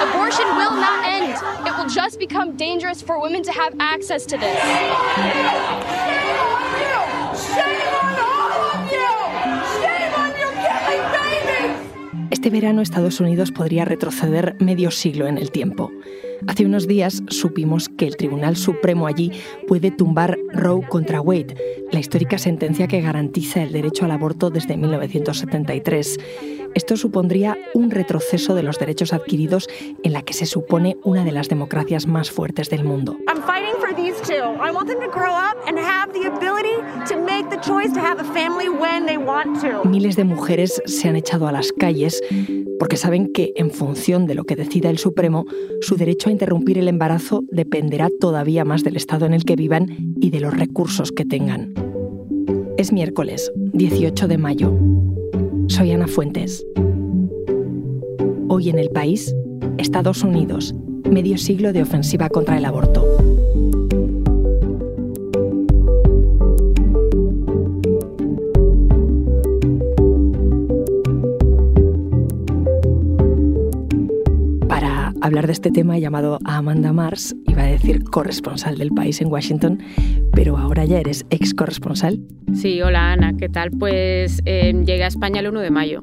[0.00, 1.36] Abortion will not end.
[1.64, 4.58] It will just become dangerous for women to have access to this.
[12.30, 15.92] Este verano Estados Unidos podría retroceder medio siglo en el tiempo.
[16.46, 19.32] Hace unos días supimos que el Tribunal Supremo allí
[19.66, 21.56] puede tumbar Roe contra Wade,
[21.90, 26.18] la histórica sentencia que garantiza el derecho al aborto desde 1973.
[26.74, 29.68] Esto supondría un retroceso de los derechos adquiridos
[30.02, 33.16] en la que se supone una de las democracias más fuertes del mundo.
[39.84, 42.20] Miles de mujeres se han echado a las calles
[42.78, 45.46] porque saben que en función de lo que decida el Supremo,
[45.80, 50.14] su derecho a interrumpir el embarazo dependerá todavía más del estado en el que vivan
[50.20, 51.74] y de los recursos que tengan.
[52.76, 54.76] Es miércoles, 18 de mayo.
[55.68, 56.66] Soy Ana Fuentes.
[58.48, 59.34] Hoy en el país,
[59.78, 60.74] Estados Unidos,
[61.10, 63.33] medio siglo de ofensiva contra el aborto.
[75.24, 79.22] Hablar de este tema he llamado a Amanda Mars, iba a decir corresponsal del país
[79.22, 79.82] en Washington,
[80.34, 82.20] pero ahora ya eres ex corresponsal.
[82.52, 83.70] Sí, hola Ana, ¿qué tal?
[83.70, 86.02] Pues eh, llegué a España el 1 de mayo.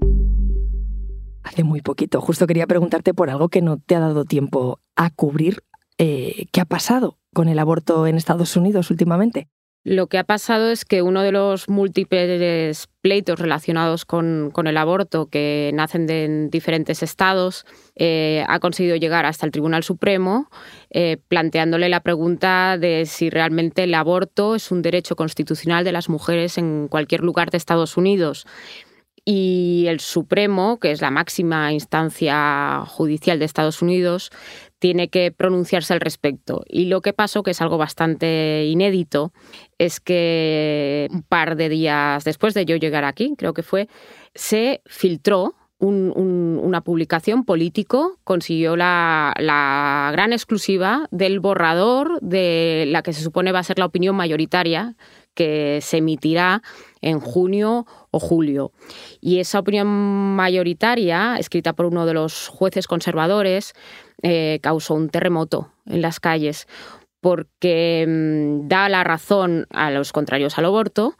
[1.43, 2.19] Hace muy poquito.
[2.19, 5.61] Justo quería preguntarte por algo que no te ha dado tiempo a cubrir.
[5.99, 9.49] Eh, ¿Qué ha pasado con el aborto en Estados Unidos últimamente?
[9.83, 15.25] Lo que ha pasado es que uno de los múltiples pleitos relacionados con, el aborto
[15.25, 17.65] que nacen de en diferentes estados
[17.95, 20.51] eh, ha conseguido llegar hasta el Tribunal Supremo
[20.91, 26.09] eh, planteándole la pregunta de si realmente el aborto es un derecho constitucional de las
[26.09, 28.45] mujeres en cualquier lugar de Estados Unidos.
[29.23, 34.31] Y el Supremo, que es la máxima instancia judicial de Estados Unidos,
[34.81, 36.63] tiene que pronunciarse al respecto.
[36.67, 39.31] Y lo que pasó, que es algo bastante inédito,
[39.77, 43.87] es que un par de días después de yo llegar aquí, creo que fue,
[44.33, 53.13] se filtró una publicación político, consiguió la, la, gran exclusiva del borrador de la que
[53.13, 54.95] se supone va a ser la opinión mayoritaria
[55.33, 56.61] que se emitirá
[57.01, 58.71] en junio o julio.
[59.21, 63.73] Y esa opinión mayoritaria, escrita por uno de los jueces conservadores,
[64.23, 66.67] eh, causó un terremoto en las calles
[67.21, 71.15] porque mm, da la razón a los contrarios al aborto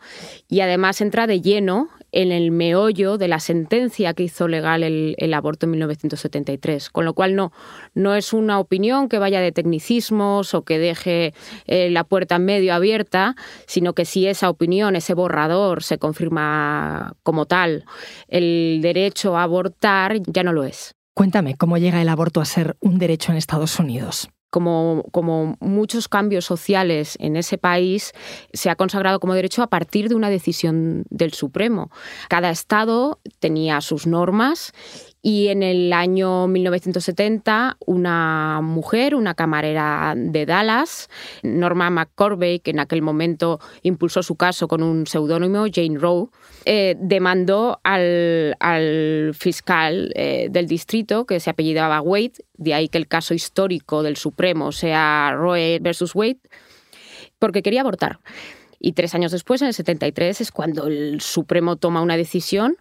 [0.50, 5.34] y además entra de lleno en el meollo de la sentencia que hizo legal el,
[5.34, 6.90] aborto en 1973.
[6.90, 7.54] Con lo cual no,
[7.94, 11.34] no es una opinión que vaya de tecnicismos o que deje
[11.68, 13.36] eh, la puerta medio abierta,
[13.66, 17.86] sino que si esa opinión, ese borrador se confirma como tal,
[18.28, 20.96] el derecho a abortar ya no lo es.
[21.14, 24.30] Cuéntame, ¿cómo llega el aborto a ser un derecho en Estados Unidos?
[24.52, 28.12] como, como, muchos cambios sociales en ese país,
[28.54, 31.90] se ha consagrado como derecho a partir de una decisión del Supremo.
[32.28, 34.74] Cada estado tenía sus normas
[35.24, 41.10] y en el año 1970, una mujer, una camarera de Dallas,
[41.44, 46.30] Norma McCorvey, que en aquel momento impulsó su caso con un seudónimo, Jane Roe,
[46.66, 48.56] eh, demandó al,
[49.38, 54.18] fiscal eh, del distrito, que se apellidaba Wade, de ahí que el caso histórico del
[54.18, 56.40] Supremo sea Roe versus Wade,
[57.38, 58.20] porque quería abortar.
[58.80, 62.78] Y tres años después, en el 73, es cuando el Supremo toma una decisión,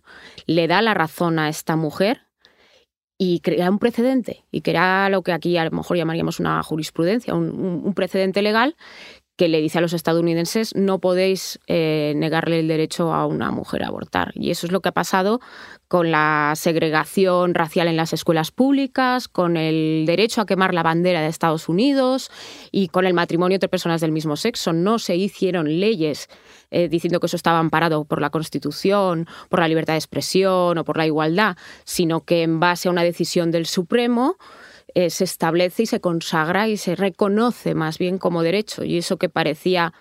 [0.47, 2.30] le da la razón a esta mujer
[3.23, 7.35] y crea un precedente, y crea lo que aquí a lo mejor llamaríamos una jurisprudencia,
[7.35, 8.77] un, precedente legal
[9.41, 13.83] que le dice a los estadounidenses no podéis eh, negarle el derecho a una mujer
[13.83, 14.33] a abortar.
[14.35, 15.41] Y eso es lo que ha pasado
[15.89, 21.23] con la segregación racial en las escuelas públicas, con el derecho a quemar la bandera
[21.23, 22.31] de Estados Unidos
[22.71, 24.75] y con el matrimonio entre personas del mismo sexo.
[24.75, 26.29] No se hicieron leyes
[26.71, 30.85] eh, diciendo que eso estaba amparado por la Constitución, por la libertad de expresión o
[30.85, 34.37] por la igualdad, sino que en base a una decisión del Supremo
[34.95, 38.85] eh, se establece y se consagra y se reconoce más bien como derecho.
[38.85, 39.93] Y eso que parecía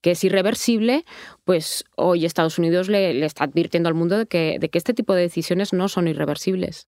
[0.00, 1.04] que es irreversible,
[1.44, 5.14] pues hoy Estados Unidos le, está advirtiendo al mundo de que, de que este tipo
[5.14, 6.88] de decisiones no son irreversibles.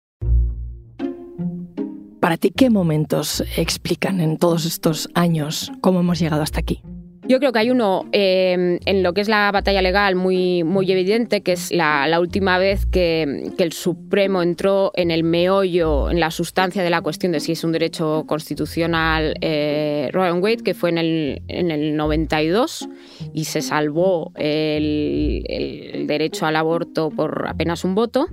[2.20, 6.82] Para ti, ¿qué momentos explican en todos estos años cómo hemos llegado hasta aquí?
[7.30, 10.90] Yo creo que hay uno em, en lo que es la batalla legal muy, muy
[10.90, 16.32] evidente, que es la, última vez que, el Supremo entró en el meollo, en la
[16.32, 20.90] sustancia de la cuestión de si es un derecho constitucional eh, Roe Wade, que fue
[20.90, 22.88] en el, en el 92
[23.32, 28.26] y se salvó el derecho al aborto por apenas un voto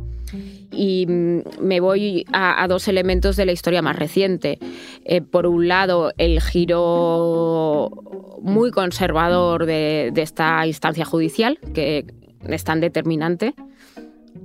[0.71, 4.59] y mm, me voy a, dos elementos de la historia más reciente.
[5.05, 7.89] Eh, por un lado, el giro
[8.41, 12.05] muy conservador de, esta instancia judicial, que
[12.47, 13.53] es tan determinante.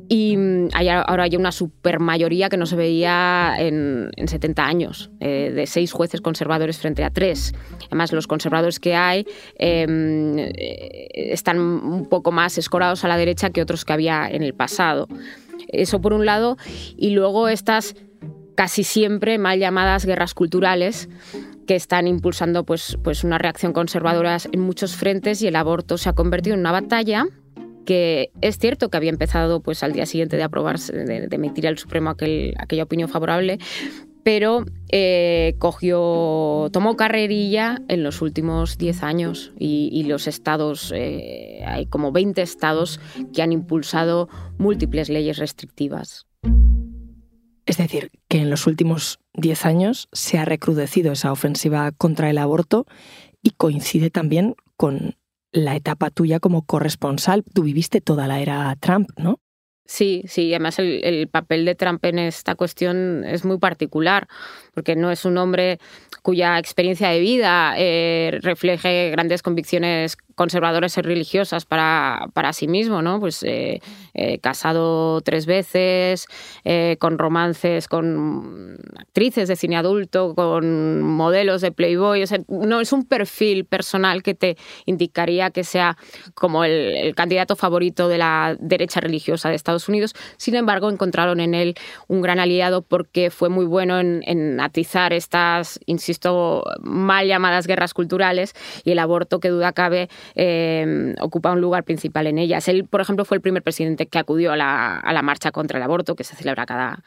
[0.08, 5.66] Y mm, ahora hay una supermayoría que no se veía en, 70 años, eh, de
[5.66, 7.54] seis jueces conservadores frente a tres.
[7.86, 9.26] Además, los conservadores que hay
[9.58, 14.42] em, eh, están un poco más escorados a la derecha que otros que había en
[14.42, 15.08] el pasado.
[15.72, 16.56] Eso por un lado.
[16.96, 17.96] Y luego estas
[18.54, 21.08] casi siempre mal llamadas guerras culturales
[21.66, 26.08] que están impulsando pues, pues una reacción conservadora en muchos frentes y el aborto se
[26.08, 27.26] ha convertido en una batalla
[27.84, 31.78] que es cierto que había empezado pues al día siguiente de aprobarse, de, emitir al
[31.78, 33.58] Supremo aquella opinión favorable,
[34.22, 41.86] pero eh, cogió, tomó carrerilla en los últimos 10 años y, los estados, eh, hay
[41.86, 43.00] como 20 estados
[43.32, 44.28] que han impulsado
[44.58, 46.26] múltiples leyes restrictivas.
[47.64, 52.38] Es decir, que en los últimos 10 años se ha recrudecido esa ofensiva contra el
[52.38, 52.86] aborto
[53.42, 55.16] y coincide también con
[55.52, 57.44] la etapa tuya como corresponsal.
[57.54, 59.40] Tú viviste toda la era Trump, ¿no?
[59.84, 64.28] Sí, sí, además el, papel de Trump en esta cuestión es muy particular,
[64.74, 65.78] porque no es un hombre
[66.22, 73.02] cuya experiencia de vida eh, refleje grandes convicciones conservadoras y religiosas para, para sí mismo,
[73.02, 73.20] ¿no?
[73.20, 73.80] Pues eh,
[74.14, 76.26] eh, casado tres veces,
[76.98, 83.64] con romances con actrices de cine adulto, con modelos de Playboy, no es un perfil
[83.64, 85.96] personal que te indicaría que sea
[86.34, 90.14] como el, candidato favorito de la derecha religiosa de Estados Unidos.
[90.36, 91.74] Sin embargo, encontraron en él
[92.08, 98.54] un gran aliado porque fue muy bueno en, atizar estas, insisto, mal llamadas guerras culturales
[98.84, 102.68] y el aborto, que duda cabe, eh, ocupa un lugar principal en ellas.
[102.68, 106.16] Él, por ejemplo, fue el primer presidente que acudió a la, marcha contra el aborto,
[106.16, 107.02] que se celebra cada,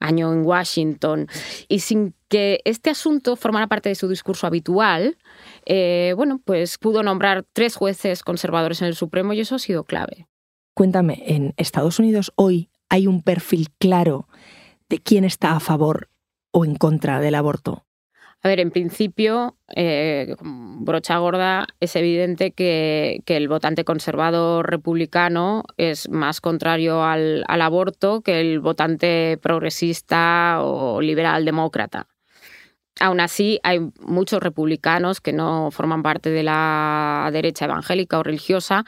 [0.00, 1.26] año en Washington.
[1.68, 5.16] Y sin que este asunto formara parte de su discurso habitual,
[5.64, 9.84] eh, bueno, pues pudo nombrar tres jueces conservadores en el Supremo y eso ha sido
[9.84, 10.26] clave.
[10.74, 14.28] Cuéntame, ¿en Estados Unidos hoy hay un perfil claro
[14.88, 16.08] de quién está a favor
[16.56, 17.84] o en contra del aborto?
[18.42, 26.08] A ver, en principio, eh, brocha gorda, es evidente que, el votante conservador republicano es
[26.08, 32.06] más contrario al, al, aborto que el votante progresista o liberal demócrata.
[33.00, 38.86] Aún así, hay muchos republicanos que no forman parte de la derecha evangélica o religiosa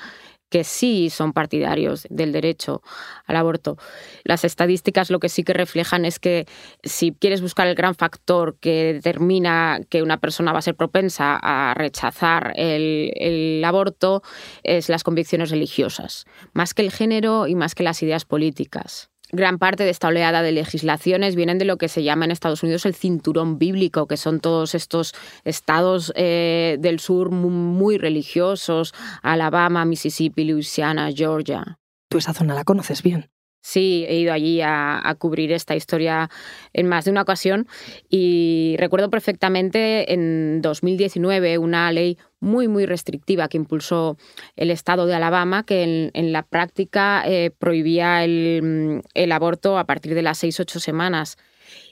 [0.49, 2.83] que sí son partidarios del derecho
[3.27, 3.77] al aborto.
[4.25, 6.47] Las estadísticas lo que sí que reflejan es que
[6.83, 11.39] si quieres buscar el gran factor que determina que una persona va a ser propensa
[11.41, 14.23] a rechazar el, aborto,
[14.63, 19.59] es las convicciones religiosas, más que el género y más que las ideas políticas gran
[19.59, 22.87] parte de esta oleada de legislaciones vienen de lo que se llama en Estados Unidos
[22.87, 25.15] el cinturón bíblico, que son todos estos
[25.45, 31.79] estados eh, del sur muy, religiosos, Alabama, Mississippi, Louisiana, Georgia.
[32.09, 33.31] Tú esa zona la conoces bien.
[33.61, 36.31] Sí, he ido allí a, cubrir esta historia
[36.73, 37.67] en más de una ocasión
[38.09, 44.17] y recuerdo perfectamente en 2019 una ley muy, muy restrictiva que impulsó
[44.57, 50.15] el Estado de Alabama, que en, la práctica eh, prohibía el, el, aborto a partir
[50.15, 51.37] de las seis, ocho semanas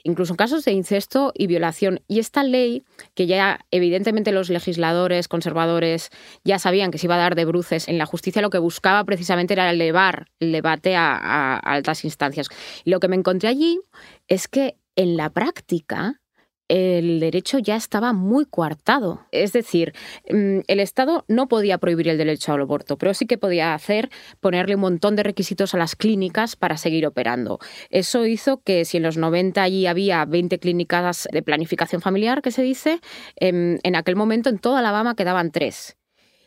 [0.03, 2.01] incluso en casos de incesto y violación.
[2.07, 2.83] Y esta ley,
[3.13, 6.09] que ya evidentemente los legisladores conservadores
[6.43, 9.03] ya sabían que se iba a dar de bruces en la justicia, lo que buscaba
[9.03, 12.49] precisamente era elevar el debate a, a altas instancias.
[12.85, 13.79] Lo que me encontré allí
[14.27, 16.21] es que en la práctica
[16.67, 19.25] el derecho ya estaba muy coartado.
[19.31, 19.93] Es decir,
[20.29, 24.09] mm, el Estado no podía prohibir el derecho al aborto, pero sí que podía hacer
[24.39, 27.59] ponerle un montón de requisitos a las clínicas para seguir operando.
[27.89, 32.51] Eso hizo que si en los 90 allí había 20 clínicas de planificación familiar, que
[32.51, 32.99] se dice,
[33.37, 35.97] em, en, aquel momento en toda Alabama quedaban tres.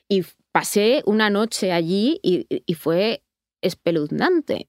[0.08, 3.22] Y pasé una noche allí y fue
[3.62, 4.68] espeluznante.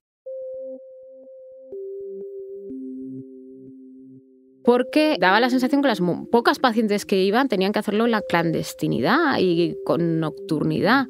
[4.63, 6.01] Porque daba la sensación que las
[6.31, 11.07] pocas pacientes que iban tenían que hacerlo en la clandestinidad y con nocturnidad,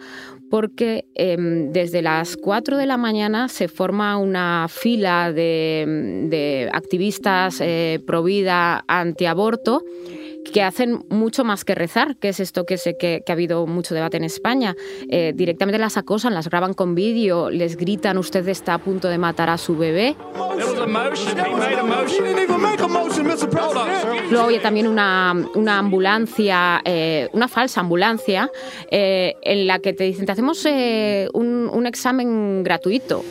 [0.49, 8.01] porque em, desde las 4 de la mañana se forma una fila de, activistas eh,
[8.05, 9.83] pro vida antiaborto
[10.51, 13.95] que hacen mucho más que rezar, que es esto que sé que, ha habido mucho
[13.95, 14.75] debate en España.
[15.09, 19.17] Eh, directamente las acosan, las graban con vídeo, les gritan, usted está a punto de
[19.17, 20.15] matar a su bebé.
[24.29, 28.49] Luego hay también una, una ambulancia, eh, una falsa ambulancia,
[28.89, 33.23] eh, en la que te dicen, te hacemos un, un, examen gratuito.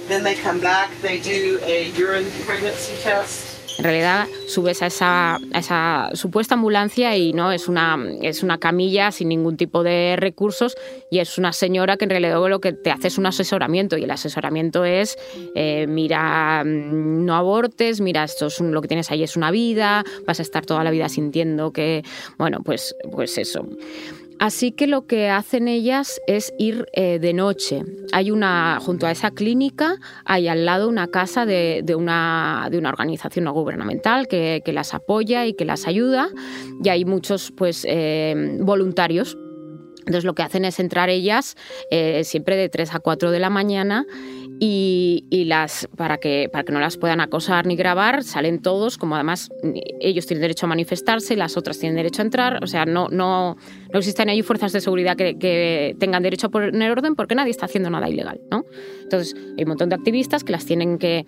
[3.80, 9.30] En realidad subes a esa, supuesta ambulancia y no es una, es una camilla sin
[9.30, 10.76] ningún tipo de recursos
[11.10, 14.04] y es una señora que en realidad lo que te hace es un asesoramiento y
[14.04, 15.16] el asesoramiento es
[15.54, 20.04] eh, mira, mm, no abortes, mira, esto es lo que tienes ahí es una vida,
[20.26, 22.04] vas a estar toda la vida sintiendo que,
[22.36, 23.66] bueno, pues, pues eso.
[24.40, 27.84] Así que lo que hacen ellas es ir eh, de noche.
[28.10, 32.88] Hay una, junto a esa clínica, hay al lado una casa de, una, de una,
[32.88, 36.30] organización no gubernamental que, las apoya y que las ayuda.
[36.82, 39.36] Y hay muchos pues, eh, voluntarios
[40.00, 41.56] entonces lo que hacen es entrar ellas
[41.90, 44.06] eh, siempre de 3 a 4 de la mañana
[44.62, 49.14] y, las para que para que no las puedan acosar ni grabar salen todos como
[49.16, 49.48] además
[50.00, 53.56] ellos tienen derecho a manifestarse las otras tienen derecho a entrar o sea no no
[53.92, 57.66] no existen ahí fuerzas de seguridad que, tengan derecho a poner orden porque nadie está
[57.66, 58.64] haciendo nada ilegal no
[59.02, 61.26] entonces hay un montón de activistas que las tienen que,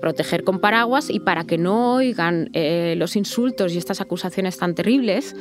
[0.00, 4.74] proteger con paraguas y para que no oigan eh, los insultos y estas acusaciones tan
[4.74, 5.34] terribles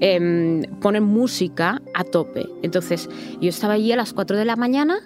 [0.00, 2.25] em, ponen música a tope
[2.62, 3.08] entonces
[3.40, 4.98] yo estaba allí a las 4 de la mañana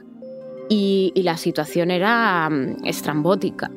[0.68, 3.70] y, la situación era mm, estrambótica.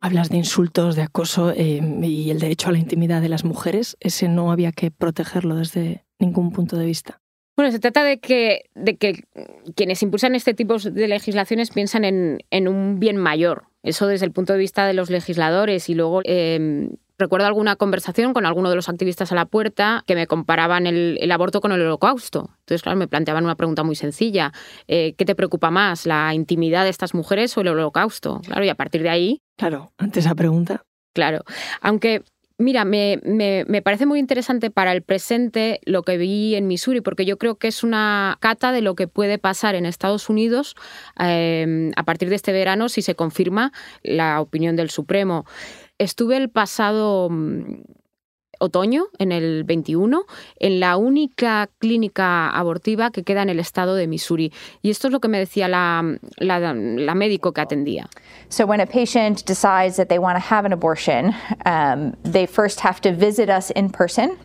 [0.00, 3.96] Hablas de insultos, de acoso eh, y el derecho a la intimidad de las mujeres.
[4.00, 7.20] Ese no había que protegerlo desde ningún punto de vista.
[7.56, 9.24] Bueno, se trata de que, de que
[9.76, 13.68] quienes impulsan este tipo de legislaciones piensan en, en un bien mayor.
[13.82, 18.34] Eso desde el punto de vista de los legisladores y luego eh, Recuerdo alguna conversación
[18.34, 21.80] con alguno de los activistas a la puerta que me comparaban el, aborto con el
[21.80, 22.50] holocausto.
[22.60, 24.52] Entonces, claro, me planteaban una pregunta muy sencilla.
[24.88, 28.40] Eh, ¿Qué te preocupa más, la intimidad de estas mujeres o el holocausto?
[28.44, 29.42] Claro, y a partir de ahí...
[29.56, 30.84] Claro, ante esa pregunta.
[31.12, 31.44] Claro,
[31.80, 32.24] aunque
[32.56, 37.24] Mira, me, me, parece muy interesante para el presente lo que vi en Missouri, porque
[37.24, 40.76] yo creo que es una cata de lo que puede pasar en Estados Unidos
[41.18, 43.72] eh, a partir de este verano si se confirma
[44.04, 45.46] la opinión del Supremo.
[45.98, 47.82] Estuve el pasado mm,
[48.58, 50.24] otoño, en el 21,
[50.58, 54.52] en la única clínica abortiva que queda en el estado de Missouri.
[54.82, 58.08] Y esto es lo que me decía la, la, la médico que atendía.
[58.48, 61.34] So when a patient decides that they want to have an abortion,
[61.64, 64.36] um, they first have to visit us in person.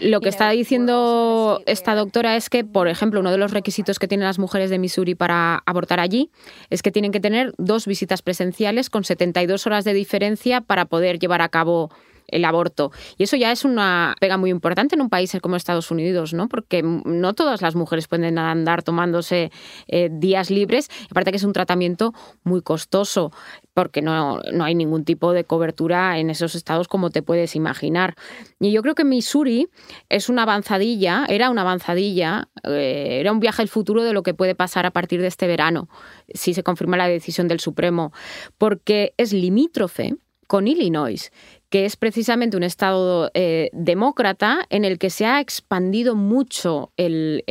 [0.00, 4.08] Lo que está diciendo esta doctora es que, por ejemplo, uno de los requisitos que
[4.08, 6.30] tienen las mujeres de Missouri para abortar allí
[6.70, 11.18] es que tienen que tener dos visitas presenciales con 72 horas de diferencia para poder
[11.18, 11.90] llevar a cabo
[12.30, 12.92] el aborto.
[13.18, 16.48] Y eso ya es una pega muy importante en un país como Estados Unidos, ¿no?
[16.48, 19.50] Porque no todas las mujeres pueden andar tomándose
[19.88, 20.88] eh, días libres.
[21.10, 22.12] Aparte que es un tratamiento
[22.44, 23.32] muy costoso
[23.74, 28.14] porque no, no, hay ningún tipo de cobertura en esos estados como te puedes imaginar.
[28.58, 29.68] Y yo creo que Missouri
[30.08, 34.34] es una avanzadilla, era una avanzadilla, eh, era un viaje al futuro de lo que
[34.34, 35.88] puede pasar a partir de este verano,
[36.34, 38.12] si se confirma la decisión del Supremo,
[38.58, 41.30] porque es limítrofe con Illinois,
[41.70, 47.42] que es precisamente un Estado eh, demócrata en el que se ha expandido mucho el,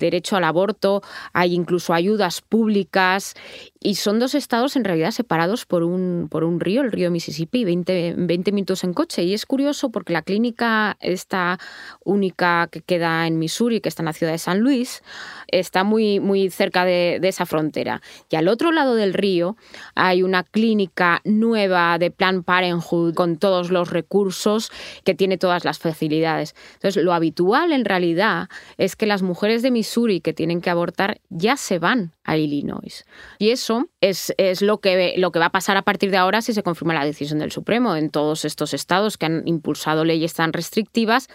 [0.00, 1.00] derecho al aborto,
[1.32, 3.34] hay incluso ayudas públicas
[3.80, 7.64] y son dos estados en realidad separados por un, por un río, el río Mississippi,
[7.64, 9.22] 20, 20 minutos en coche.
[9.22, 11.60] Y es curioso porque la clínica, esta
[12.04, 15.02] única que queda en Missouri, que está en la ciudad de San Luis,
[15.46, 18.02] está muy, muy cerca de, de esa frontera.
[18.28, 19.56] Y al otro lado del río
[19.94, 24.70] hay una clínica nueva de Planned Parenthood con todos los recursos,
[25.04, 26.54] que tiene todas las facilidades.
[26.74, 31.20] Entonces, lo habitual en realidad es que las mujeres de Missouri que tienen que abortar
[31.28, 33.04] ya se van a Illinois.
[33.38, 36.42] Y eso es, es lo, que, lo que va a pasar a partir de ahora
[36.42, 37.96] si se confirma la decisión del Supremo.
[37.96, 41.28] En todos estos estados que han impulsado leyes tan restrictivas,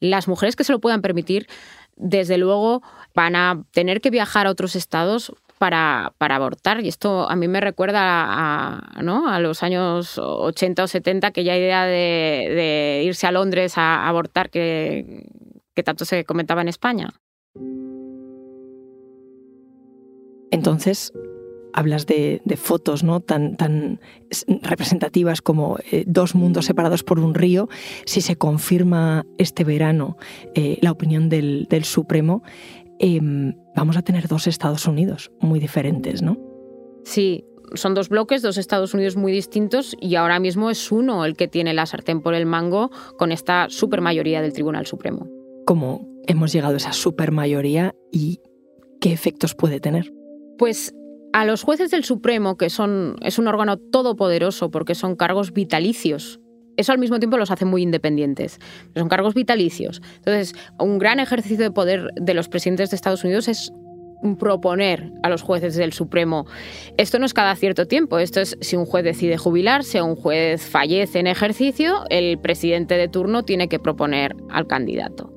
[0.00, 1.48] las mujeres que se lo puedan permitir,
[1.96, 2.82] desde luego,
[3.14, 6.80] van a tener que viajar a otros estados para, abortar.
[6.80, 12.52] Y esto a mí me recuerda a, los años 80 o 70, aquella idea de,
[12.54, 15.26] de irse a Londres a, abortar que,
[15.84, 17.10] tanto se comentaba en España.
[20.50, 21.12] Entonces,
[21.72, 23.20] hablas de, fotos ¿no?
[23.20, 24.00] tan,
[24.62, 27.68] representativas como eh, dos mundos separados por un río.
[28.04, 30.16] Si se confirma este verano
[30.54, 32.42] eh, la opinión del Supremo,
[32.98, 36.36] em, vamos a tener dos Estados Unidos muy diferentes, ¿no?
[37.04, 41.36] Sí, son dos bloques, dos Estados Unidos muy distintos y ahora mismo es uno el
[41.36, 45.26] que tiene la sartén por el mango con esta supermayoría del Tribunal Supremo.
[45.66, 48.40] ¿Cómo hemos llegado a esa supermayoría y
[49.00, 50.12] qué efectos puede tener?
[50.56, 50.94] Pues
[51.32, 56.40] a los jueces del Supremo, que son, es un órgano todopoderoso porque son cargos vitalicios,
[56.78, 58.58] eso al mismo tiempo los hace muy independientes.
[58.96, 60.00] Son cargos vitalicios.
[60.16, 63.72] Entonces, un gran ejercicio de poder de los presidentes de Estados Unidos es
[64.38, 66.46] proponer a los jueces del Supremo.
[66.96, 70.16] Esto no es cada cierto tiempo, esto es si un juez decide jubilarse o un
[70.16, 75.32] juez fallece en ejercicio, el presidente de turno tiene que proponer al candidato.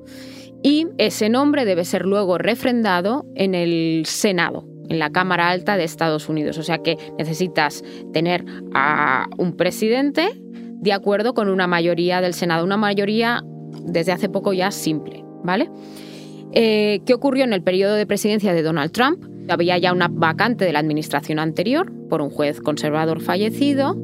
[0.62, 5.84] Y ese nombre debe ser luego refrendado en el Senado, en la Cámara Alta de
[5.84, 6.58] Estados Unidos.
[6.58, 7.82] O sea que necesitas
[8.12, 8.44] tener
[8.74, 10.40] a un presidente
[10.82, 13.42] de acuerdo con una mayoría del Senado, una mayoría
[13.84, 15.70] desde hace poco ya simple, ¿vale?
[16.52, 19.24] Eh, ¿Qué ocurrió en el periodo de presidencia de Donald Trump?
[19.48, 23.96] Había ya una vacante de la administración anterior por un juez conservador fallecido,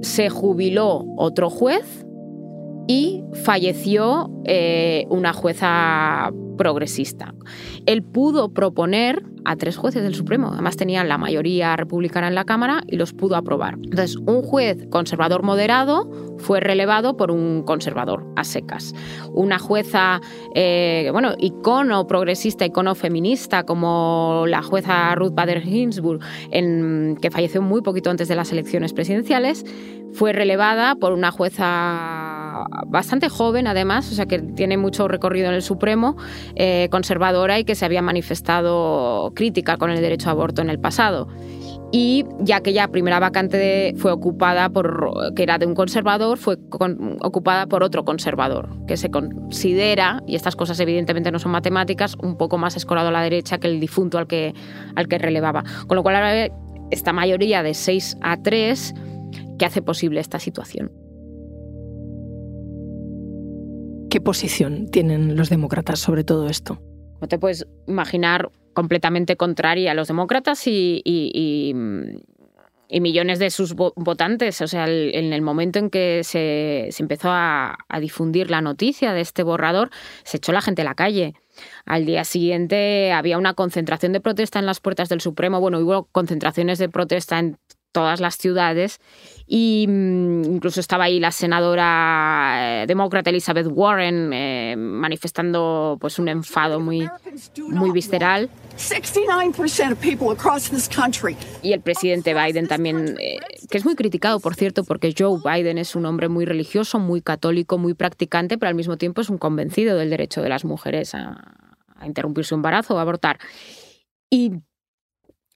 [0.00, 2.06] se jubiló otro juez
[2.88, 7.34] y falleció eh, una jueza progresista.
[7.86, 12.44] Él pudo proponer a tres jueces del Supremo, además tenían la mayoría republicana en la
[12.44, 13.74] Cámara y los pudo aprobar.
[13.74, 18.94] Entonces, un juez conservador moderado fue relevado por un conservador a secas.
[19.32, 20.20] Una jueza,
[20.54, 27.82] eh, bueno, icono progresista, icono feminista, como la jueza Ruth Bader Ginsburg, que falleció muy
[27.82, 29.64] poquito antes de las elecciones presidenciales,
[30.12, 32.37] fue relevada por una jueza
[32.86, 36.16] bastante joven, además, o sea que tiene mucho recorrido en el Supremo,
[36.54, 40.78] eh, conservadora y que se había manifestado crítica con el derecho a aborto en el
[40.78, 41.28] pasado.
[41.90, 46.58] Y ya aquella primera vacante fue ocupada por, que era de un conservador, fue
[47.22, 52.36] ocupada por otro conservador, que se considera, y estas cosas evidentemente no son matemáticas, un
[52.36, 54.52] poco más escorado a la derecha que el difunto al que,
[54.96, 55.64] al que relevaba.
[55.86, 56.48] Con lo cual ahora
[56.90, 58.94] esta mayoría de 6 a 3
[59.58, 61.07] que hace posible esta situación.
[64.18, 66.82] ¿Qué posición tienen los demócratas sobre todo esto?
[67.20, 71.72] No te puedes imaginar completamente contraria a los demócratas y, y,
[73.00, 74.60] millones de sus votantes.
[74.60, 79.20] O sea, en el momento en que se, empezó a, a, difundir la noticia de
[79.20, 79.90] este borrador,
[80.24, 81.34] se echó la gente a la calle.
[81.86, 85.60] Al día siguiente había una concentración de protesta en las puertas del Supremo.
[85.60, 87.56] Bueno, hubo concentraciones de protesta en
[87.92, 89.00] todas las ciudades
[89.46, 96.28] y mm, incluso estaba ahí la senadora eh, demócrata Elizabeth Warren eh, manifestando pues un
[96.28, 97.08] enfado muy,
[97.68, 98.50] muy visceral.
[101.62, 103.38] Y el presidente Biden también, eh,
[103.70, 107.22] que es muy criticado, por cierto, porque Joe Biden es un hombre muy religioso, muy
[107.22, 111.14] católico, muy practicante, pero al mismo tiempo es un convencido del derecho de las mujeres
[111.14, 111.54] a,
[111.96, 113.38] a interrumpir su embarazo o abortar.
[114.30, 114.52] Y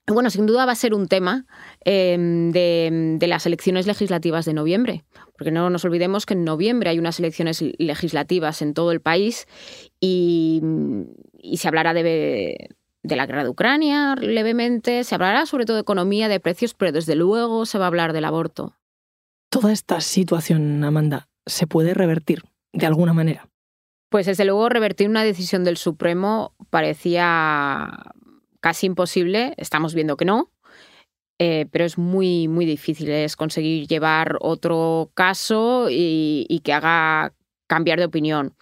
[0.07, 1.45] bueno, sin duda va a ser un tema
[1.85, 5.05] em, de, las elecciones legislativas de noviembre,
[5.37, 9.47] porque no nos olvidemos que en noviembre hay unas elecciones legislativas en todo el país
[10.01, 10.61] y,
[11.55, 12.69] se hablará de,
[13.03, 16.91] de, la guerra de Ucrania levemente, se hablará sobre todo de economía, de precios, pero
[16.91, 18.75] desde luego se va a hablar del aborto.
[19.49, 23.47] Toda esta situación, Amanda, ¿se puede revertir de alguna manera?
[24.09, 28.13] Pues desde luego revertir una decisión del Supremo parecía
[28.63, 30.49] casi imposible, estamos viendo que no,
[31.37, 37.33] eh, pero es muy, muy difícil es conseguir llevar otro caso y, que haga
[37.67, 38.53] cambiar de opinión.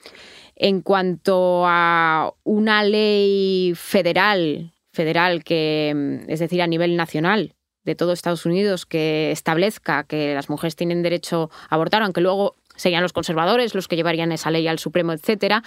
[0.56, 8.12] En cuanto a una ley federal, federal que, es decir, a nivel nacional de todo
[8.12, 13.13] Estados Unidos, que establezca que las mujeres tienen derecho a abortar, aunque luego serían los
[13.13, 15.63] conservadores los que llevarían esa ley al Supremo, etcétera.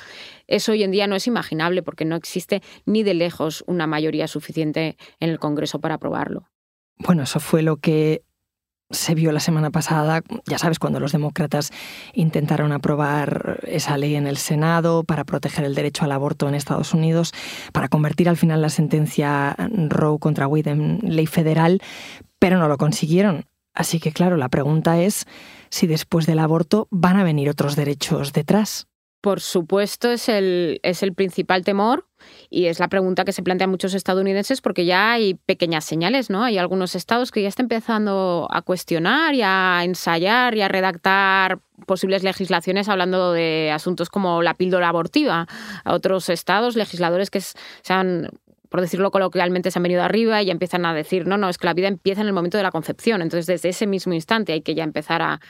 [0.47, 4.29] Eso hoy en día no es imaginable porque no existe ni de lejos una mayoría
[4.29, 6.49] suficiente en el Congreso para aprobarlo.
[6.99, 8.23] Bueno, eso fue lo que
[8.91, 11.73] se vio la semana pasada, ya sabes, cuando los demócratas
[12.13, 16.95] intentaron aprobar esa ley en el Senado para proteger el derecho al aborto en Estados
[16.95, 17.33] Unidos,
[17.73, 19.57] para convertir al final la sentencia
[19.89, 21.81] Roe contra Wade en ley federal,
[22.39, 23.47] pero no lo consiguieron.
[23.75, 25.27] Así que claro, la pregunta es
[25.69, 28.87] si después del aborto van a venir otros derechos detrás.
[29.25, 32.07] Por supuesto, es el, es el principal temor
[32.51, 36.45] y es la pregunta que se plantean muchos estadounidenses porque ya hay pequeñas señales, ¿no?
[36.45, 41.61] Hay algunos estados que ya están empezando a cuestionar y a ensayar y a redactar
[41.87, 45.49] posibles legislaciones hablando de asuntos como la píldora abortiva.
[45.85, 47.57] A otros estados, legisladores que se
[47.89, 48.29] han
[48.75, 51.59] por decirlo coloquialmente, se han venido arriba y ya empiezan a decir, no, no, es
[51.59, 53.23] que la vida empieza en el momento de la concepción.
[53.23, 55.41] Entonces, desde ese mismo instante hay que ya empezar a,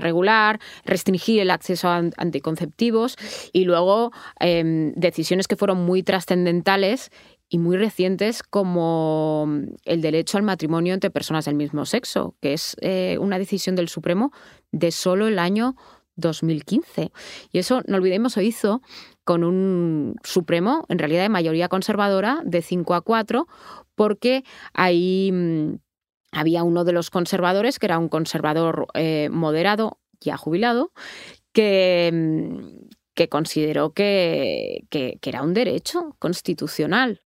[0.00, 3.16] regular, restringir el acceso a anticonceptivos
[3.52, 7.12] y luego em, decisiones que fueron muy trascendentales
[7.48, 9.48] y muy recientes como
[9.84, 13.88] el derecho al matrimonio entre personas del mismo sexo, que es eh, una decisión del
[13.88, 14.32] Supremo
[14.72, 15.76] de solo el año
[16.16, 17.12] 2015.
[17.52, 18.82] Y eso, no olvidemos, se hizo
[19.24, 23.46] con un Supremo, en realidad de mayoría conservadora, de 5 a 4,
[23.94, 25.76] porque ahí mm,
[26.32, 30.92] había uno de los conservadores, que era un conservador eh, moderado, ya jubilado,
[31.52, 37.22] que, mm, que consideró que, que, era un derecho constitucional.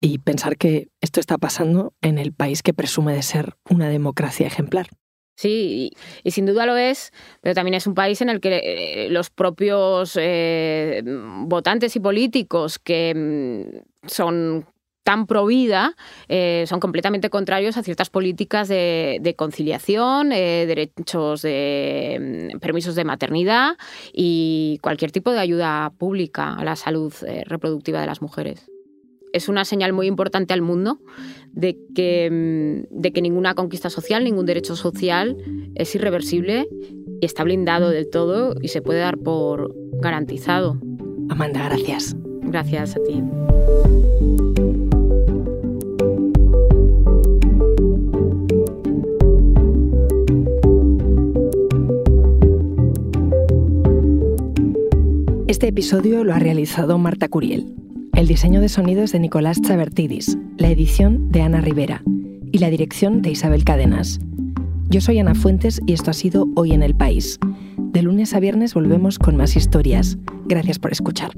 [0.00, 4.46] Y pensar que esto está pasando en el país que presume de ser una democracia
[4.46, 4.88] ejemplar.
[5.36, 5.92] Sí,
[6.24, 9.28] y, sin duda lo es, pero también es un país en el que eh, los
[9.28, 14.64] propios eh, votantes y políticos que mm, son
[15.02, 15.94] tan pro vida
[16.28, 23.76] eh, son completamente contrarios a ciertas políticas de, conciliación, derechos de mm, permisos de maternidad
[24.14, 27.12] y cualquier tipo de ayuda pública a la salud
[27.46, 28.66] reproductiva de las mujeres
[29.36, 30.98] es una señal muy importante al mundo
[31.52, 35.36] de que, mm, de que ninguna conquista social, ningún derecho social
[35.74, 36.68] es irreversible
[37.20, 40.80] y está blindado del todo y se puede dar por garantizado.
[41.28, 42.16] Amanda, gracias.
[42.42, 43.22] Gracias a ti.
[55.48, 57.85] Este episodio lo ha realizado Marta Curiel.
[58.16, 62.02] El diseño de sonido es de Nicolás Chavertidis, la edición de Ana Rivera
[62.50, 64.20] y la dirección de Isabel Cadenas.
[64.88, 67.38] Yo soy Ana Fuentes y esto ha sido Hoy en el País.
[67.76, 70.16] De lunes a viernes volvemos con más historias.
[70.46, 71.32] Gracias por escuchar.